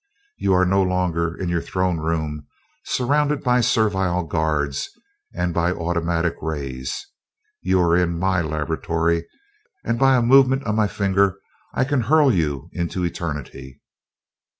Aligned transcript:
"You 0.37 0.55
are 0.55 0.65
no 0.65 0.81
longer 0.81 1.37
in 1.37 1.47
your 1.47 1.61
throne 1.61 1.99
room, 1.99 2.47
surrounded 2.85 3.43
by 3.43 3.61
servile 3.61 4.23
guards 4.23 4.89
and 5.31 5.53
by 5.53 5.71
automatic 5.73 6.33
rays. 6.41 7.05
You 7.61 7.79
are 7.81 7.95
in 7.95 8.17
MY 8.17 8.41
laboratory, 8.41 9.27
and 9.85 9.99
by 9.99 10.15
a 10.17 10.23
movement 10.23 10.63
of 10.63 10.73
my 10.73 10.87
finger 10.87 11.39
I 11.75 11.83
can 11.83 12.01
hurl 12.01 12.33
you 12.33 12.67
into 12.73 13.03
eternity!" 13.05 13.79